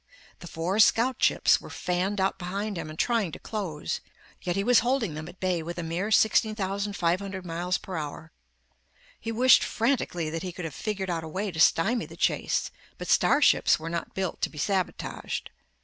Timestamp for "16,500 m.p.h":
6.09-8.29